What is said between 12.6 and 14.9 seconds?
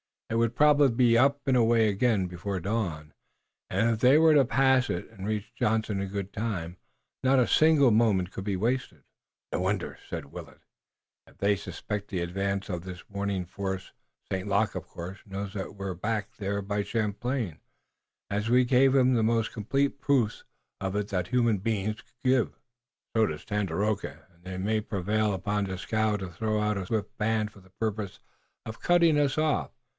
of this warning force. St. Luc, of